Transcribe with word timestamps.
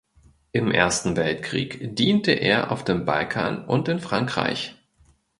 Im 0.51 0.71
Ersten 0.71 1.15
Weltkrieg 1.15 1.95
diente 1.95 2.31
er 2.31 2.71
auf 2.71 2.83
dem 2.83 3.05
Balkan 3.05 3.63
und 3.67 3.87
in 3.87 3.99
Frankreich. 3.99 4.73